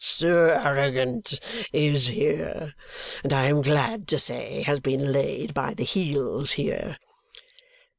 [0.01, 0.13] "Ha ha ha!
[0.15, 1.39] Sir Arrogant
[1.71, 2.73] is here,
[3.23, 6.97] and I am glad to say, has been laid by the heels here.